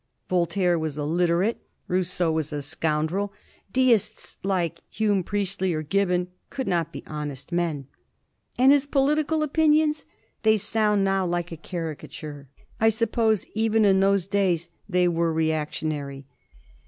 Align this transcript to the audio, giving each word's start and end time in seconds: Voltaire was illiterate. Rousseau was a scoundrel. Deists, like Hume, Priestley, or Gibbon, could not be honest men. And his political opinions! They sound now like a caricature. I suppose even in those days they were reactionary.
Voltaire 0.29 0.79
was 0.79 0.97
illiterate. 0.97 1.61
Rousseau 1.87 2.31
was 2.31 2.51
a 2.51 2.63
scoundrel. 2.63 3.31
Deists, 3.71 4.37
like 4.41 4.81
Hume, 4.89 5.23
Priestley, 5.23 5.75
or 5.75 5.83
Gibbon, 5.83 6.29
could 6.49 6.67
not 6.67 6.91
be 6.91 7.03
honest 7.05 7.51
men. 7.51 7.85
And 8.57 8.71
his 8.71 8.87
political 8.87 9.43
opinions! 9.43 10.07
They 10.41 10.57
sound 10.57 11.03
now 11.03 11.27
like 11.27 11.51
a 11.51 11.55
caricature. 11.55 12.49
I 12.79 12.89
suppose 12.89 13.45
even 13.53 13.85
in 13.85 13.99
those 13.99 14.25
days 14.25 14.69
they 14.89 15.07
were 15.07 15.31
reactionary. 15.31 16.25